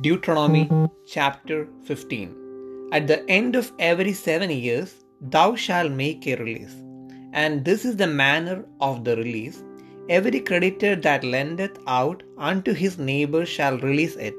Deuteronomy 0.00 0.70
chapter 1.12 1.66
15 1.86 2.90
At 2.92 3.08
the 3.08 3.28
end 3.28 3.56
of 3.56 3.72
every 3.80 4.12
seven 4.12 4.48
years, 4.48 5.04
thou 5.20 5.56
shalt 5.56 5.90
make 5.90 6.24
a 6.24 6.36
release. 6.36 6.76
And 7.32 7.64
this 7.64 7.84
is 7.84 7.96
the 7.96 8.06
manner 8.06 8.64
of 8.80 9.02
the 9.02 9.16
release. 9.16 9.64
Every 10.08 10.38
creditor 10.38 10.94
that 10.94 11.24
lendeth 11.24 11.80
out 11.88 12.22
unto 12.38 12.72
his 12.72 12.96
neighbor 12.96 13.44
shall 13.44 13.78
release 13.78 14.14
it. 14.14 14.36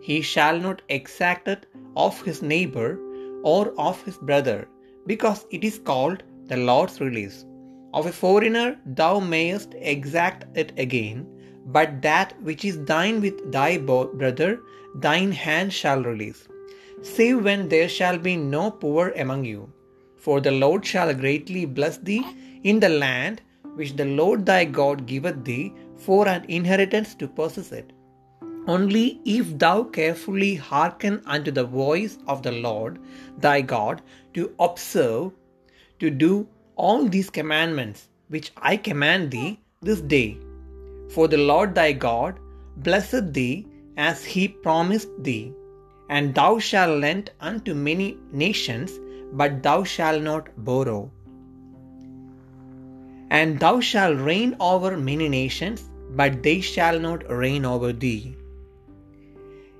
He 0.00 0.22
shall 0.22 0.58
not 0.58 0.80
exact 0.88 1.48
it 1.48 1.66
of 1.96 2.22
his 2.22 2.40
neighbor 2.40 2.98
or 3.42 3.74
of 3.78 4.02
his 4.04 4.16
brother, 4.16 4.68
because 5.06 5.44
it 5.50 5.64
is 5.64 5.78
called 5.78 6.22
the 6.46 6.56
Lord's 6.56 6.98
release. 7.02 7.44
Of 7.92 8.06
a 8.06 8.12
foreigner 8.12 8.78
thou 8.86 9.20
mayest 9.20 9.74
exact 9.74 10.46
it 10.56 10.72
again, 10.78 11.26
but 11.66 12.02
that 12.02 12.40
which 12.42 12.64
is 12.64 12.84
thine 12.84 13.20
with 13.20 13.50
thy 13.52 13.78
brother, 13.78 14.60
thine 14.94 15.32
hand 15.32 15.72
shall 15.72 16.02
release. 16.02 16.46
Save 17.02 17.44
when 17.44 17.68
there 17.68 17.88
shall 17.88 18.18
be 18.18 18.36
no 18.36 18.70
poor 18.70 19.10
among 19.10 19.44
you. 19.44 19.72
For 20.16 20.40
the 20.40 20.50
Lord 20.50 20.86
shall 20.86 21.12
greatly 21.12 21.64
bless 21.66 21.98
thee 21.98 22.24
in 22.62 22.80
the 22.80 22.88
land 22.88 23.42
which 23.74 23.96
the 23.96 24.04
Lord 24.04 24.46
thy 24.46 24.64
God 24.64 25.06
giveth 25.06 25.44
thee 25.44 25.72
for 25.96 26.28
an 26.28 26.44
inheritance 26.48 27.14
to 27.16 27.28
possess 27.28 27.72
it. 27.72 27.92
Only 28.66 29.20
if 29.24 29.58
thou 29.58 29.82
carefully 29.82 30.54
hearken 30.54 31.22
unto 31.26 31.50
the 31.50 31.64
voice 31.64 32.18
of 32.26 32.42
the 32.42 32.52
Lord 32.52 32.98
thy 33.38 33.60
God 33.60 34.00
to 34.34 34.54
observe, 34.58 35.32
to 36.00 36.10
do 36.10 36.48
all 36.76 37.06
these 37.06 37.28
commandments 37.28 38.08
which 38.28 38.52
I 38.56 38.76
command 38.76 39.30
thee 39.30 39.60
this 39.82 40.00
day. 40.00 40.38
For 41.10 41.28
the 41.28 41.38
Lord 41.38 41.74
thy 41.74 41.92
God 41.92 42.38
blesseth 42.76 43.32
thee 43.32 43.66
as 43.96 44.24
he 44.24 44.48
promised 44.48 45.10
thee. 45.22 45.52
And 46.08 46.34
thou 46.34 46.58
shalt 46.58 47.00
lend 47.00 47.30
unto 47.40 47.74
many 47.74 48.18
nations, 48.32 48.92
but 49.32 49.62
thou 49.62 49.84
shalt 49.84 50.22
not 50.22 50.48
borrow. 50.64 51.10
And 53.30 53.58
thou 53.58 53.80
shalt 53.80 54.18
reign 54.18 54.56
over 54.60 54.96
many 54.96 55.28
nations, 55.28 55.90
but 56.10 56.42
they 56.42 56.60
shall 56.60 56.98
not 57.00 57.28
reign 57.30 57.64
over 57.64 57.92
thee. 57.92 58.36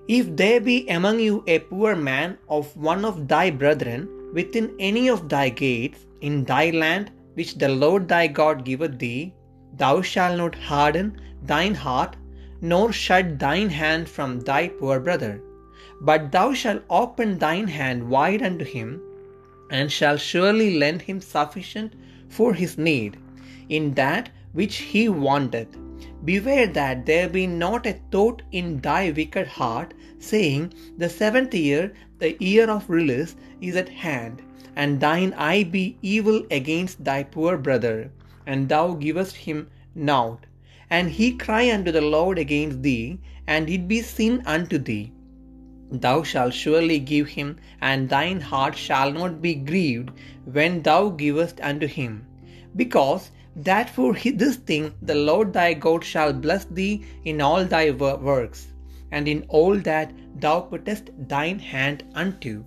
If 0.08 0.36
there 0.36 0.60
be 0.60 0.86
among 0.88 1.20
you 1.20 1.42
a 1.46 1.58
poor 1.58 1.94
man 1.96 2.38
of 2.48 2.76
one 2.76 3.04
of 3.04 3.28
thy 3.28 3.50
brethren 3.50 4.08
within 4.32 4.74
any 4.78 5.08
of 5.08 5.28
thy 5.28 5.48
gates 5.48 6.06
in 6.20 6.44
thy 6.44 6.70
land 6.70 7.10
which 7.34 7.54
the 7.54 7.68
Lord 7.68 8.08
thy 8.08 8.26
God 8.26 8.64
giveth 8.64 8.98
thee, 8.98 9.32
thou 9.76 10.00
shalt 10.02 10.38
not 10.38 10.54
harden 10.54 11.20
thine 11.42 11.74
heart, 11.74 12.16
nor 12.60 12.92
shut 12.92 13.38
thine 13.38 13.68
hand 13.68 14.08
from 14.08 14.40
thy 14.40 14.68
poor 14.68 15.00
brother, 15.00 15.40
but 16.00 16.30
thou 16.32 16.52
shalt 16.54 16.82
open 16.88 17.38
thine 17.38 17.68
hand 17.68 18.08
wide 18.08 18.42
unto 18.42 18.64
him, 18.64 19.00
and 19.70 19.90
shalt 19.90 20.20
surely 20.20 20.78
lend 20.78 21.02
him 21.02 21.20
sufficient 21.20 21.92
for 22.28 22.54
his 22.54 22.78
need, 22.78 23.16
in 23.68 23.94
that 23.94 24.28
which 24.52 24.76
he 24.76 25.08
wanteth. 25.08 25.76
Beware 26.24 26.66
that 26.68 27.04
there 27.06 27.28
be 27.28 27.46
not 27.46 27.86
a 27.86 27.98
thought 28.10 28.42
in 28.52 28.80
thy 28.80 29.10
wicked 29.10 29.46
heart, 29.46 29.92
saying, 30.18 30.72
The 30.96 31.08
seventh 31.08 31.54
year, 31.54 31.92
the 32.18 32.36
year 32.42 32.70
of 32.70 32.88
release, 32.88 33.36
is 33.60 33.76
at 33.76 33.88
hand, 33.88 34.40
and 34.74 35.00
thine 35.00 35.32
eye 35.34 35.64
be 35.64 35.96
evil 36.00 36.46
against 36.50 37.04
thy 37.04 37.22
poor 37.24 37.56
brother, 37.58 38.10
and 38.46 38.68
thou 38.68 38.94
givest 38.94 39.36
him 39.36 39.68
naught. 39.94 40.46
And 40.90 41.10
he 41.10 41.36
cry 41.36 41.72
unto 41.72 41.92
the 41.92 42.00
Lord 42.00 42.38
against 42.38 42.82
thee, 42.82 43.18
and 43.46 43.68
it 43.68 43.88
be 43.88 44.00
sin 44.00 44.42
unto 44.46 44.78
thee. 44.78 45.12
Thou 45.90 46.22
shalt 46.22 46.54
surely 46.54 46.98
give 46.98 47.28
him, 47.28 47.56
and 47.80 48.08
thine 48.08 48.40
heart 48.40 48.76
shall 48.76 49.12
not 49.12 49.40
be 49.40 49.54
grieved 49.54 50.10
when 50.44 50.82
thou 50.82 51.10
givest 51.10 51.60
unto 51.60 51.86
him. 51.86 52.26
Because 52.76 53.30
that 53.56 53.88
for 53.88 54.14
this 54.14 54.56
thing 54.56 54.92
the 55.00 55.14
Lord 55.14 55.52
thy 55.52 55.74
God 55.74 56.04
shall 56.04 56.32
bless 56.32 56.64
thee 56.64 57.04
in 57.24 57.40
all 57.40 57.64
thy 57.64 57.90
works, 57.90 58.66
and 59.12 59.28
in 59.28 59.44
all 59.48 59.76
that 59.76 60.12
thou 60.40 60.60
puttest 60.60 61.10
thine 61.28 61.58
hand 61.58 62.04
unto. 62.14 62.64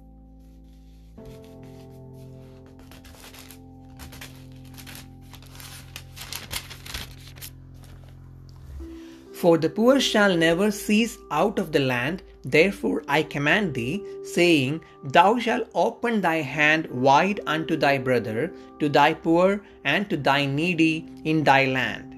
For 9.40 9.58
the 9.59 9.70
poor 9.70 10.00
shall 10.00 10.36
never 10.36 10.72
cease 10.72 11.20
out 11.30 11.59
of 11.59 11.72
the 11.72 11.80
land, 11.80 12.24
therefore 12.44 13.03
I 13.08 13.22
command 13.22 13.75
thee, 13.75 14.02
saying, 14.24 14.81
Thou 15.03 15.38
shalt 15.38 15.70
open 15.75 16.22
thy 16.22 16.38
hand 16.38 16.88
wide 16.88 17.42
unto 17.46 17.75
thy 17.75 18.00
brother, 18.00 18.52
to 18.80 18.90
thy 18.90 19.14
poor, 19.14 19.62
and 19.84 20.09
to 20.09 20.18
thy 20.18 20.48
needy 20.48 21.06
in 21.24 21.44
thy 21.44 21.66
land. 21.66 22.16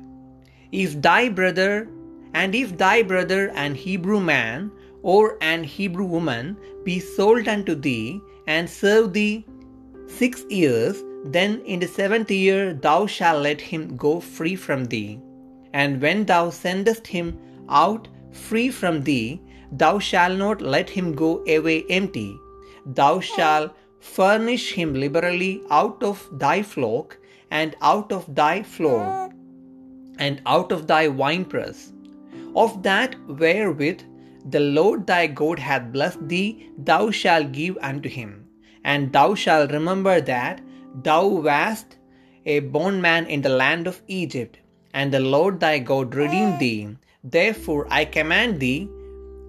If 0.71 1.01
thy 1.01 1.27
brother, 1.27 1.89
and 2.33 2.55
if 2.55 2.77
thy 2.77 3.03
brother 3.03 3.49
an 3.49 3.75
Hebrew 3.75 4.21
man, 4.21 4.71
or 5.03 5.37
an 5.41 5.63
Hebrew 5.65 6.05
woman, 6.05 6.55
be 6.85 6.99
sold 6.99 7.49
unto 7.49 7.75
thee, 7.75 8.21
and 8.47 8.69
serve 8.69 9.11
thee 9.11 9.45
six 10.07 10.45
years, 10.49 11.03
then 11.25 11.61
in 11.65 11.81
the 11.81 11.87
seventh 11.87 12.31
year 12.31 12.73
thou 12.73 13.07
shalt 13.07 13.43
let 13.43 13.59
him 13.59 13.97
go 13.97 14.21
free 14.21 14.55
from 14.55 14.85
thee. 14.85 15.19
And 15.73 16.01
when 16.01 16.25
thou 16.25 16.49
sendest 16.49 17.07
him 17.07 17.37
out 17.69 18.07
free 18.31 18.69
from 18.69 19.03
thee, 19.03 19.41
thou 19.71 19.99
shalt 19.99 20.37
not 20.37 20.61
let 20.61 20.89
him 20.89 21.13
go 21.13 21.43
away 21.47 21.85
empty. 21.89 22.37
Thou 22.85 23.19
shalt 23.19 23.75
furnish 23.99 24.71
him 24.73 24.93
liberally 24.93 25.61
out 25.69 26.01
of 26.01 26.27
thy 26.31 26.63
flock, 26.63 27.17
and 27.51 27.75
out 27.81 28.11
of 28.11 28.33
thy 28.35 28.63
floor, 28.63 29.29
and 30.17 30.41
out 30.45 30.71
of 30.71 30.87
thy 30.87 31.07
winepress. 31.07 31.93
Of 32.55 32.83
that 32.83 33.15
wherewith 33.27 34.01
the 34.45 34.59
Lord 34.59 35.05
thy 35.05 35.27
God 35.27 35.59
hath 35.59 35.91
blessed 35.91 36.27
thee, 36.27 36.69
thou 36.77 37.11
shalt 37.11 37.51
give 37.51 37.77
unto 37.81 38.09
him. 38.09 38.47
And 38.83 39.11
thou 39.11 39.35
shalt 39.35 39.71
remember 39.71 40.21
that 40.21 40.61
thou 41.03 41.27
wast 41.27 41.97
a 42.45 42.59
bondman 42.59 43.27
in 43.27 43.41
the 43.41 43.49
land 43.49 43.85
of 43.85 44.01
Egypt 44.07 44.59
and 44.93 45.11
the 45.13 45.19
Lord 45.19 45.59
thy 45.59 45.79
God 45.79 46.15
redeemed 46.15 46.59
thee. 46.59 46.95
Therefore 47.23 47.87
I 47.89 48.05
command 48.05 48.59
thee 48.59 48.89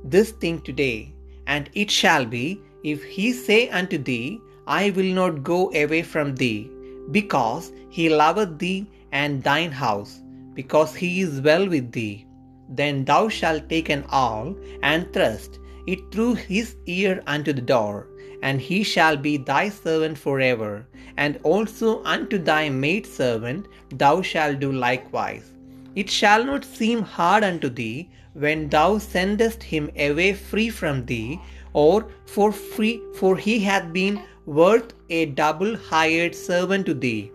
this 0.04 0.30
thing 0.32 0.60
today, 0.62 1.14
and 1.46 1.70
it 1.74 1.90
shall 1.90 2.24
be, 2.24 2.60
if 2.84 3.02
he 3.04 3.32
say 3.32 3.68
unto 3.68 3.98
thee, 3.98 4.40
I 4.66 4.90
will 4.90 5.12
not 5.20 5.42
go 5.42 5.70
away 5.72 6.02
from 6.02 6.34
thee, 6.34 6.70
because 7.10 7.72
he 7.90 8.08
loveth 8.08 8.58
thee 8.58 8.86
and 9.12 9.42
thine 9.42 9.72
house, 9.72 10.22
because 10.54 10.94
he 10.94 11.20
is 11.20 11.40
well 11.40 11.68
with 11.68 11.90
thee, 11.92 12.26
then 12.68 13.04
thou 13.04 13.28
shalt 13.28 13.68
take 13.68 13.88
an 13.88 14.04
awl 14.10 14.54
and 14.82 15.12
thrust 15.12 15.58
it 15.86 15.98
through 16.12 16.34
his 16.34 16.76
ear 16.86 17.22
unto 17.26 17.52
the 17.52 17.60
door, 17.60 18.06
and 18.42 18.60
he 18.60 18.82
shall 18.82 19.16
be 19.16 19.36
thy 19.36 19.68
servant 19.68 20.18
forever, 20.18 20.86
and 21.16 21.38
also 21.42 22.02
unto 22.04 22.38
thy 22.38 22.68
maidservant 22.68 23.66
thou 23.90 24.22
shalt 24.22 24.60
do 24.60 24.72
likewise. 24.72 25.52
It 25.94 26.10
shall 26.10 26.44
not 26.44 26.64
seem 26.64 27.02
hard 27.02 27.44
unto 27.44 27.68
thee 27.68 28.08
when 28.34 28.68
thou 28.68 28.98
sendest 28.98 29.62
him 29.62 29.90
away 29.96 30.32
free 30.34 30.70
from 30.70 31.04
thee, 31.06 31.40
or 31.72 32.06
for 32.26 32.52
free, 32.52 33.00
for 33.16 33.36
he 33.36 33.58
hath 33.60 33.92
been 33.92 34.22
worth 34.46 34.94
a 35.08 35.26
double 35.26 35.76
hired 35.76 36.34
servant 36.34 36.86
to 36.86 36.94
thee, 36.94 37.30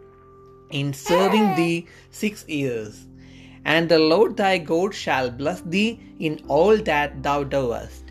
in 0.72 0.94
serving 0.94 1.44
eh. 1.50 1.56
thee 1.56 1.88
six 2.12 2.48
years. 2.48 3.06
And 3.66 3.90
the 3.90 4.00
Lord 4.00 4.38
thy 4.38 4.58
God 4.58 4.94
shall 4.94 5.30
bless 5.30 5.62
thee 5.62 6.00
in 6.20 6.42
all 6.48 6.78
that 6.78 7.22
thou 7.24 7.44
doest 7.44 8.05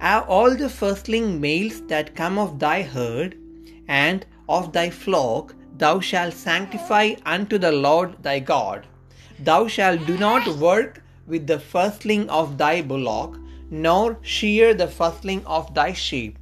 all 0.00 0.54
the 0.54 0.68
firstling 0.68 1.40
males 1.40 1.80
that 1.88 2.14
come 2.14 2.38
of 2.38 2.58
thy 2.58 2.82
herd 2.82 3.36
and 3.88 4.24
of 4.48 4.72
thy 4.72 4.90
flock 4.90 5.54
thou 5.76 5.98
shalt 6.00 6.34
sanctify 6.34 7.14
unto 7.26 7.58
the 7.58 7.72
Lord 7.72 8.22
thy 8.22 8.38
God. 8.38 8.86
Thou 9.40 9.66
shalt 9.66 10.06
do 10.06 10.16
not 10.18 10.46
work 10.58 11.02
with 11.26 11.46
the 11.46 11.58
firstling 11.58 12.28
of 12.30 12.58
thy 12.58 12.82
bullock, 12.82 13.38
nor 13.70 14.18
shear 14.22 14.74
the 14.74 14.88
firstling 14.88 15.44
of 15.46 15.74
thy 15.74 15.92
sheep. 15.92 16.38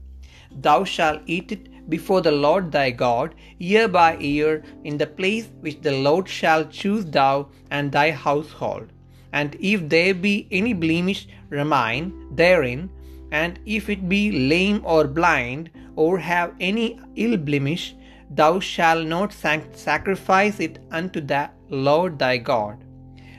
Thou 0.50 0.85
shalt 0.85 1.23
eat 1.26 1.52
it 1.52 1.88
before 1.88 2.20
the 2.20 2.32
Lord 2.32 2.73
thy 2.73 2.91
God 2.91 3.35
year 3.59 3.88
by 3.88 4.17
year 4.19 4.64
in 4.85 4.99
the 4.99 5.06
place 5.06 5.49
which 5.61 5.81
the 5.82 5.93
Lord 5.93 6.29
shall 6.29 6.64
choose 6.67 7.05
thou 7.05 7.49
and 7.70 7.93
thy 7.93 8.11
household. 8.11 8.93
And 9.32 9.56
if 9.61 9.88
there 9.88 10.14
be 10.14 10.47
any 10.50 10.73
blemish 10.73 11.29
remain 11.50 12.35
therein, 12.35 12.91
and 13.32 13.58
if 13.67 13.88
it 13.88 14.08
be 14.08 14.49
lame 14.49 14.81
or 14.84 15.06
blind, 15.06 15.70
or 15.96 16.19
have 16.19 16.55
any 16.61 17.00
ill 17.17 17.37
blemish, 17.37 17.94
thou 18.31 18.58
shalt 18.61 19.06
not 19.06 19.32
sacrifice 19.32 20.61
it 20.61 20.78
unto 20.90 21.20
the 21.20 21.49
Lord 21.69 22.19
thy 22.19 22.37
God. 22.37 22.84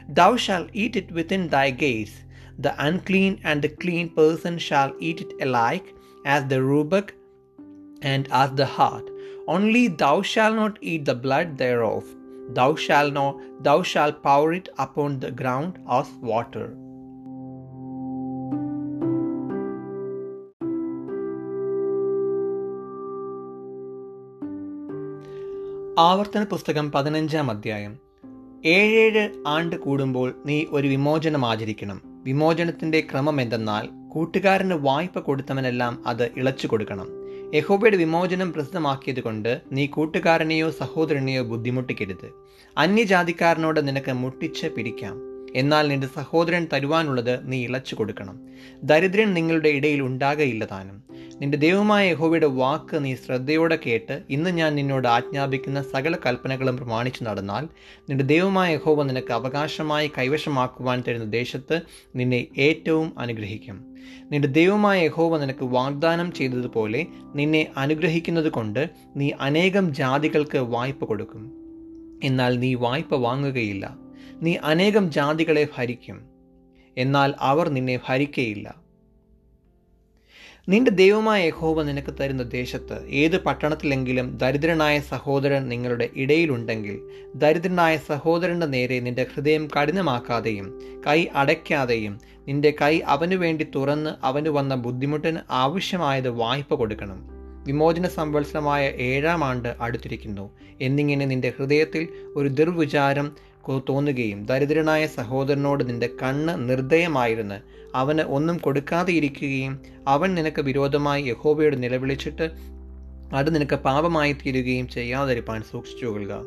Thou 0.09 0.35
shalt 0.35 0.69
eat 0.73 0.95
it 0.95 1.11
within 1.11 1.49
thy 1.49 1.71
gates. 1.71 2.23
the 2.65 2.73
unclean 2.83 3.39
and 3.43 3.61
the 3.61 3.69
clean 3.69 4.09
person 4.09 4.57
shall 4.57 4.93
eat 4.99 5.21
it 5.21 5.33
alike, 5.41 5.93
as 6.25 6.45
the 6.47 6.61
roebuck 6.63 7.13
and 8.01 8.27
as 8.31 8.51
the 8.53 8.65
hart. 8.65 9.09
Only 9.47 9.87
thou 9.87 10.21
shalt 10.21 10.55
not 10.55 10.79
eat 10.81 11.05
the 11.05 11.15
blood 11.15 11.57
thereof. 11.57 12.03
Thou 12.49 12.75
shalt 12.75 13.13
not, 13.13 13.37
thou 13.61 13.81
shalt 13.81 14.23
pour 14.23 14.53
it 14.53 14.69
upon 14.77 15.19
the 15.19 15.31
ground 15.31 15.79
as 15.89 16.09
water. 16.31 16.75
ആവർത്തന 25.99 26.43
പുസ്തകം 26.43 26.91
പതിനഞ്ചാം 26.91 27.51
അധ്യായം. 27.51 27.97
ഏഴേഴ് 28.65 29.29
ആണ്ട് 29.47 29.75
കൂടുമ്പോൾ 29.75 30.33
നീ 30.45 30.65
ഒരു 30.69 30.87
വിമോചനം 30.87 31.45
ആചരിക്കണം. 31.45 32.01
വിമോചനത്തിന്റെ 32.05 32.99
ക്രമം 33.11 33.41
എന്തെന്നാൽ 33.41 34.09
കൂട്ടുകാരന് 34.09 34.73
വായ്പ 34.73 35.19
കൊടുത്തവനെല്ലാം 35.19 36.03
അത് 36.07 36.23
ഇളച്ചു 36.37 36.67
കൊടുക്കണം. 36.67 37.07
യഹോബയുടെ 37.55 37.97
വിമോചനം 37.97 38.53
പ്രസിദ്ധമാക്കിയതുകൊണ്ട് 38.53 39.61
നീ 39.71 39.85
കൂട്ടുകാരനെയോ 39.85 40.69
സഹോദരനെയോ 40.69 41.43
ബുദ്ധിമുട്ടിക്കരുത്. 41.43 42.33
അന്യജാതിക്കാരനോട് 42.77 43.87
നിനക്ക് 43.87 44.11
മുട്ടിച്ച് 44.11 44.67
പിടിക്കാം. 44.67 45.36
എന്നാൽ 45.57 45.87
നിന്റെ 45.87 46.07
സഹോദരൻ 46.07 46.67
തരുവാനുള്ളത് 46.73 47.51
നീ 47.51 47.63
ഇളച്ചു 47.63 47.95
കൊടുക്കണം. 47.95 48.39
ദരിദ്രൻ 48.83 49.33
നിങ്ങളുടെ 49.33 49.69
ഇടയിൽ 49.69 50.01
ഉണ്ടാകയില്ല 50.01 50.65
താനും. 50.65 51.07
നിന്റെ 51.41 51.57
ദൈവമായ 51.57 52.11
യഹോവയുടെ 52.11 52.45
വാക്ക് 52.45 53.05
നീ 53.05 53.15
ശ്രദ്ധയോടെ 53.15 53.79
കേട്ട് 53.85 54.23
ഇന്ന് 54.29 54.49
ഞാൻ 54.49 54.75
നിന്നോട് 54.75 55.07
ആജ്ഞാപിക്കുന്ന 55.07 55.81
സകല 55.81 56.15
കൽപ്പനകളും 56.25 56.77
പ്രമാണിച്ചു 56.77 57.23
നടന്നാൽ 57.23 57.67
നിന്റെ 58.09 58.25
ദൈവമായ 58.25 58.73
യഹോവ 58.73 59.03
നിനക്ക് 59.03 59.33
അവകാശമായി 59.33 60.11
കൈവശമാക്കുവാൻ 60.17 61.03
തരുന്ന 61.07 61.25
ദേശത്ത് 61.25 61.81
നിന്നെ 62.15 62.47
ഏറ്റവും 62.57 63.19
അനുഗ്രഹിക്കും. 63.19 63.85
നിന്റെ 64.31 64.47
ദൈവമായ 64.47 65.05
യഹോവ 65.05 65.37
നിനക്ക് 65.37 65.65
വാഗ്ദാനം 65.65 66.33
ചെയ്തതുപോലെ 66.33 67.05
നിന്നെ 67.35 67.67
അനുഗ്രഹിക്കുന്നത് 67.77 68.51
കൊണ്ട് 68.51 68.89
നീ 69.15 69.31
അനേകം 69.41 69.93
ജാതികൾക്ക് 69.93 70.57
വായ്പ 70.57 71.03
കൊടുക്കും. 71.05 71.51
എന്നാൽ 72.23 72.59
നീ 72.59 72.73
വായ്പ 72.73 73.15
വാങ്ങുകയില്ല. 73.15 74.06
നീ 74.41 74.55
അനേകം 74.63 75.11
ജാതികളെ 75.11 75.67
ഭരിക്കും. 75.77 76.21
എന്നാൽ 76.97 77.33
അവർ 77.39 77.69
നിന്നെ 77.69 77.99
ഭരിക്കയില്ല. 78.09 78.87
നിന്റെ 80.69 80.91
ദൈവമായ 80.91 81.45
യഹോവ 81.45 81.83
നിനക്ക് 81.83 82.13
തരുന്ന 82.19 82.43
ദേശത്ത് 82.43 83.07
ഏത് 83.07 83.43
പട്ടണത്തിലെങ്കിലും 83.43 84.37
ദരിദ്രനായ 84.37 84.99
സഹോദരൻ 84.99 85.67
നിങ്ങളുടെ 85.67 86.09
ഇടയിലുണ്ടെങ്കിൽ 86.15 86.99
ദരിദ്രനായ 87.35 87.97
സഹോദരന്റെ 87.97 88.65
നേരെ 88.65 88.99
നിന്റെ 88.99 89.25
ഹൃദയം 89.35 89.67
കഠിനമാക്കാതെയും 89.67 90.81
കൈ 91.07 91.27
അടയ്ക്കാതെയും 91.35 92.19
നിന്റെ 92.47 92.73
കൈ 92.81 92.99
അവനു 92.99 93.35
വേണ്ടി 93.35 93.67
തുറന്ന് 93.75 94.09
അവന് 94.23 94.49
വന്ന 94.49 94.75
ബുദ്ധിമുട്ടിന് 94.75 95.39
ആവശ്യമായത് 95.49 96.29
വായ്പ 96.29 96.73
കൊടുക്കണം. 96.73 97.27
വിമോചന 97.65 98.07
സംവത്സരമായ 98.07 98.89
ഏഴാം 98.89 99.43
ആണ്ട് 99.43 99.75
അടുത്തിരിക്കുന്നു. 99.81 100.49
എന്നിങ്ങനെ 100.81 101.25
നിന്റെ 101.25 101.53
ഹൃദയത്തിൽ 101.57 102.07
ഒരു 102.35 102.47
ദുർവിചാരം 102.47 103.35
തോന്നുകയും 103.89 104.45
ദരിദ്രനായ 104.45 105.07
സഹോദരനോട് 105.07 105.89
നിന്റെ 105.89 106.09
കണ്ണ് 106.23 106.69
നിർദ്ദയമായിരുന്ന് 106.69 107.59
അവന് 107.95 108.21
ഒന്നും 108.21 108.57
കൊടുക്കാതെ 108.57 109.13
ഇരിക്കുകയും 109.13 109.79
അവൻ 110.07 110.35
നിനക്ക് 110.35 110.61
വിരോധമായി 110.61 111.23
യഹോബയോട് 111.23 111.83
നിലവിളിച്ചിട്ട് 111.83 112.77
അത് 113.33 113.55
നിനക്ക് 113.55 113.75
പാപമായി 113.75 114.33
തീരുകയും 114.33 114.87
ചെയ്യാതിരിപ്പാൻ 114.87 115.63
സൂക്ഷിച്ചു 115.71 116.05
കൊള്ളുക. 116.05 116.41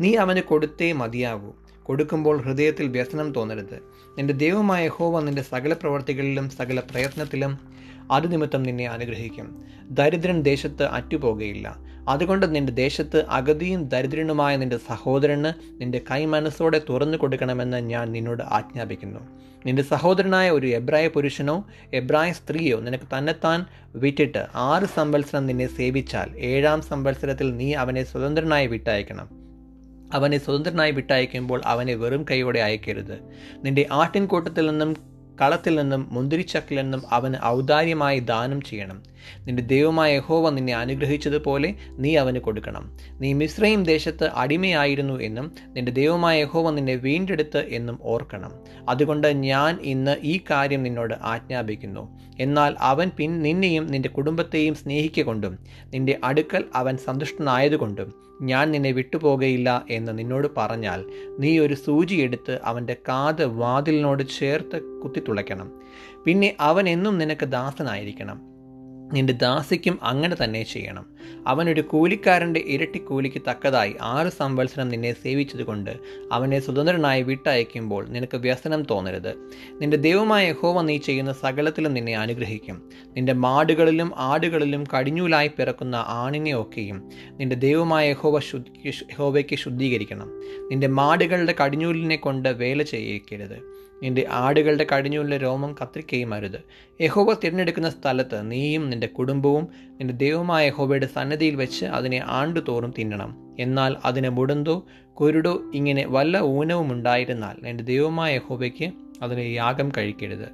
നീ 0.00 0.14
അവന് 0.14 0.40
കൊടുത്തേ 0.40 0.92
മതിയാകൂ. 0.92 1.52
കൊടുക്കുമ്പോൾ 1.82 2.40
ഹൃദയത്തിൽ 2.40 2.88
വ്യസനം 2.88 3.32
തോന്നരുത്. 3.32 3.78
നിന്റെ 4.18 4.34
ദൈവമായ 4.34 4.88
ഹോവ 4.88 5.20
നിന്റെ 5.20 5.42
സകല 5.42 5.72
പ്രവർത്തികളിലും 5.72 6.50
സകല 6.50 6.80
പ്രയത്നത്തിലും 6.80 7.58
അത് 8.10 8.32
നിമിത്തം 8.32 8.62
നിന്നെ 8.62 8.86
അനുഗ്രഹിക്കും. 8.86 9.64
ദരിദ്രൻ 9.90 10.42
ദേശത്ത് 10.42 10.82
അറ്റുപോകുകയില്ല 10.82 11.93
അതുകൊണ്ട് 12.08 12.54
നിന്റെ 12.54 12.72
ദേശത്ത് 12.72 13.26
അഗതിയും 13.28 13.88
ദരിദ്രനുമായ 13.88 14.56
നിന്റെ 14.56 14.76
സഹോദരന് 14.76 15.80
നിന്റെ 15.80 16.00
കൈ 16.10 16.24
മനസ്സോടെ 16.24 16.80
തുറന്നു 16.88 17.18
കൊടുക്കണമെന്ന് 17.18 17.76
ഞാൻ 17.76 18.12
നിന്നോട് 18.12 18.42
ആജ്ഞാപിക്കുന്നു. 18.42 19.20
നിന്റെ 19.66 19.82
സഹോദരനായ 19.82 20.50
ഒരു 20.50 20.66
എബ്രായ 20.66 21.08
പുരുഷനോ 21.08 21.66
എബ്രായ 21.92 22.32
സ്ത്രീയോ 22.32 22.80
നിനക്ക് 22.80 23.18
തന്നെത്താൻ 23.18 23.66
വിറ്റിട്ട് 23.94 24.46
ആറ് 24.54 24.84
സംവത്സരം 24.84 25.46
നിന്നെ 25.46 25.66
സേവിച്ചാൽ 25.66 26.36
ഏഴാം 26.38 26.82
സംവത്സരത്തിൽ 26.82 27.56
നീ 27.56 27.72
അവനെ 27.72 28.04
സ്വതന്ത്രനായി 28.04 28.66
വിട്ടയക്കണം. 28.66 29.28
അവനെ 30.14 30.38
സ്വതന്ത്രനായി 30.38 30.90
വിട്ടയക്കുമ്പോൾ 30.90 31.62
അവനെ 31.64 31.94
വെറും 31.94 32.24
കൈയോടെ 32.30 32.60
അയക്കരുത്. 32.60 33.20
നിന്റെ 33.64 33.86
ആട്ടിൻകൂട്ടത്തിൽ 33.92 34.70
നിന്നും 34.70 35.13
കളത്തിൽ 35.40 35.74
നിന്നും 35.74 36.08
മുന്തിരിച്ചക്കിൽ 36.10 36.76
നിന്നും 36.76 37.02
അവന് 37.10 37.44
ഔദാര്യമായി 37.44 38.18
ദാനം 38.18 38.60
ചെയ്യണം. 38.60 39.02
നിന്റെ 39.44 39.62
ദൈവമായ 39.62 40.14
യഹോവ 40.16 40.50
നിന്നെ 40.50 40.74
അനുഗ്രഹിച്ചതുപോലെ 40.74 41.74
നീ 41.90 42.16
അവന് 42.16 42.38
കൊടുക്കണം. 42.38 42.96
നീ 43.20 43.32
മിശ്രയും 43.32 43.82
ദേശത്ത് 43.82 44.30
അടിമയായിരുന്നു 44.34 45.20
എന്നും 45.20 45.52
നിന്റെ 45.68 45.92
ദൈവമായ 45.92 46.40
യഹോവ 46.40 46.70
നിന്നെ 46.70 46.94
വീണ്ടെടുത്ത് 46.94 47.58
എന്നും 47.58 47.98
ഓർക്കണം. 48.02 48.52
അതുകൊണ്ട് 48.88 49.28
ഞാൻ 49.28 49.78
ഇന്ന് 49.82 50.16
ഈ 50.22 50.40
കാര്യം 50.50 50.82
നിന്നോട് 50.82 51.14
ആജ്ഞാപിക്കുന്നു. 51.22 52.20
എന്നാൽ 52.40 52.76
അവൻ 52.80 53.10
പിൻ 53.16 53.42
നിന്നെയും 53.42 53.86
നിന്റെ 53.86 54.08
കുടുംബത്തെയും 54.08 54.74
സ്നേഹിക്കൊണ്ടും 54.74 55.58
നിന്റെ 55.86 56.20
അടുക്കൽ 56.24 56.64
അവൻ 56.74 56.96
സന്തുഷ്ടനായതുകൊണ്ടും 56.96 58.24
ഞാൻ 58.42 58.70
നിന്നെ 58.70 58.92
വിട്ടുപോകയില്ല 58.92 59.84
എന്ന് 59.90 60.18
നിന്നോട് 60.18 60.48
പറഞ്ഞാൽ 60.56 61.04
നീ 61.38 61.58
ഒരു 61.58 61.74
സൂചി 61.74 62.14
എടുത്ത് 62.14 62.60
അവന്റെ 62.64 62.96
കാത് 63.08 63.46
വാതിലിനോട് 63.46 64.22
ചേർത്ത് 64.38 65.00
കുത്തിത്തുളയ്ക്കണം. 65.02 65.72
പിന്നെ 66.24 66.56
അവൻ 66.60 66.88
എന്നും 66.88 67.18
നിനക്ക് 67.18 67.46
ദാസനായിരിക്കണം. 67.46 68.40
നിന്റെ 69.12 69.32
ദാസിക്കും 69.32 69.98
അങ്ങനെ 70.02 70.36
തന്നെ 70.44 70.62
ചെയ്യണം. 70.62 71.13
അവനൊരു 71.46 71.80
കൂലിക്കാരന്റെ 71.80 72.64
ഇരട്ടി 72.66 72.98
കൂലിക്ക് 72.98 73.42
തക്കതായി 73.50 73.94
ആറ് 74.02 74.28
സംവത്സരം 74.28 74.88
നിന്നെ 74.88 75.12
സേവിച്ചതുകൊണ്ട് 75.12 75.90
അവനെ 76.32 76.60
സ്വതന്ത്രനായി 76.60 77.22
വിട്ടയക്കുമ്പോൾ 77.22 78.08
നിനക്ക് 78.08 78.36
വ്യസനം 78.36 78.82
തോന്നരുത്. 78.82 79.34
നിന്റെ 79.80 79.96
ദൈവമായ 79.96 80.48
യഹോവ 80.48 80.82
നീ 80.82 80.96
ചെയ്യുന്ന 80.98 81.32
സകലത്തിലും 81.32 81.94
നിന്നെ 81.94 82.16
അനുഗ്രഹിക്കും. 82.16 82.88
നിന്റെ 83.16 83.32
മാടുകളിലും 83.32 84.12
ആടുകളിലും 84.16 84.84
കടിഞ്ഞൂലായി 84.98 85.48
പിറക്കുന്ന 85.48 86.04
ആണിനെ 86.06 86.60
ഒക്കെയും 86.60 87.08
നിന്റെ 87.40 87.56
ദൈവമായ 87.56 88.12
ഹോവ 88.12 88.40
ശുദ്ധി 88.40 88.92
ഹോവയ്ക്ക് 89.16 89.56
ശുദ്ധീകരിക്കണം. 89.56 90.28
നിന്റെ 90.70 90.86
മാടുകളുടെ 90.86 91.54
കടിഞ്ഞൂലിനെ 91.64 92.16
കൊണ്ട് 92.16 92.48
വേല 92.48 92.82
ചെയ്യിക്കരുത്. 92.82 93.74
നിന്റെ 94.02 94.26
ആടുകളുടെ 94.30 94.86
കടിഞ്ഞൂലിലെ 94.94 95.36
രോമം 95.36 95.76
കത്രിക്കയും 95.82 96.34
അരുത്. 96.34 96.60
യഹോവ 97.00 97.34
തിരഞ്ഞെടുക്കുന്ന 97.34 97.90
സ്ഥലത്ത് 97.90 98.50
നീയും 98.50 98.90
നിന്റെ 98.90 99.06
കുടുംബവും 99.06 99.68
നിന്റെ 99.88 100.14
ദൈവമായ 100.14 100.66
യഹോവയുടെ 100.66 101.06
സന്നദ്ധിയിൽ 101.14 101.54
വെച്ച് 101.54 101.84
അതിനെ 101.84 102.20
ആണ്ടുതോറും 102.26 102.94
തിന്നണം. 102.98 103.56
എന്നാൽ 103.58 103.96
അതിന് 104.04 104.28
മുടന്തോ 104.28 104.86
കുരുടോ 105.20 105.62
ഇങ്ങനെ 105.74 106.06
വല്ല 106.08 106.40
ഊനവും 106.40 106.92
ഉണ്ടായിരുന്നാൽ 106.92 107.64
നിന്റെ 107.64 107.84
ദൈവമായ 107.84 108.38
ഹോബയ്ക്ക് 108.38 108.92
അതിനെ 109.22 109.42
യാഗം 109.42 109.90
കഴിക്കരുത്. 109.96 110.48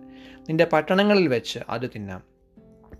നിന്റെ 0.49 0.65
പട്ടണങ്ങളിൽ 0.65 1.29
വെച്ച് 1.29 1.59
അത് 1.69 1.91
തിന്നാം. 1.95 2.23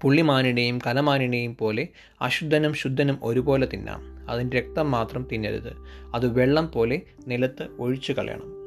പുള്ളിമാനിനെയും 0.03 0.79
കലമാനിനെയും 0.87 1.57
പോലെ 1.57 1.89
അശുദ്ധനും 2.23 2.75
ശുദ്ധനും 2.75 3.19
ഒരുപോലെ 3.23 3.69
തിന്നാം. 3.73 4.31
അതിന്റെ 4.31 4.61
രക്തം 4.61 4.91
മാത്രം 4.91 5.29
തിന്നരുത്. 5.33 5.73
അത് 6.15 6.27
വെള്ളം 6.27 6.73
പോലെ 6.73 7.03
നിലത്ത് 7.27 7.69
ഒഴിച്ചു 7.79 8.13
കളയണം 8.13 8.60